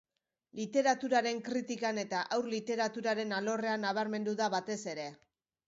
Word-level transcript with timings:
Literaturaren 0.59 1.41
kritikan 1.49 1.99
eta 2.05 2.23
haur-literaturaren 2.37 3.37
alorrean 3.43 3.89
nabarmendu 3.89 4.37
da, 4.43 4.51
batez 4.59 4.83
ere. 4.97 5.09